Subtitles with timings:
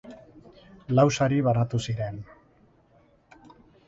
[0.99, 2.17] Lau sari banatu ziren.